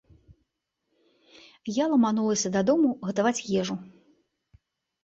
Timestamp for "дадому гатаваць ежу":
2.57-3.75